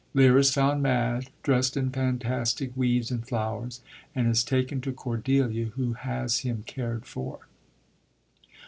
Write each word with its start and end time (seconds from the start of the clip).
Lear 0.15 0.39
is 0.39 0.51
found 0.51 0.81
mad, 0.81 1.29
dressed 1.43 1.77
in 1.77 1.91
fantastic 1.91 2.75
weeds 2.75 3.11
and 3.11 3.23
flowers, 3.23 3.81
and 4.15 4.27
is 4.27 4.43
taken 4.43 4.81
to 4.81 4.91
Cordelia, 4.91 5.65
who 5.65 5.93
has 5.93 6.39
him 6.39 6.63
cared 6.65 7.05
for. 7.05 7.41